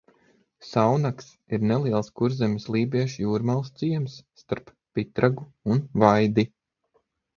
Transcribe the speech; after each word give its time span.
Saunags 0.67 1.27
ir 1.57 1.65
neliels 1.71 2.09
Kurzemes 2.21 2.65
lībiešu 2.77 3.21
jūrmalas 3.25 3.69
ciems 3.83 4.17
starp 4.43 4.73
Pitragu 4.99 5.47
un 5.75 5.85
Vaidi. 6.05 6.49